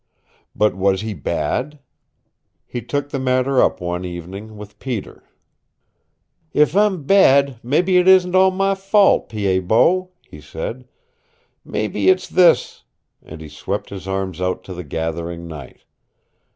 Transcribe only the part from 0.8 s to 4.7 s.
he bad? He took the matter up one evening,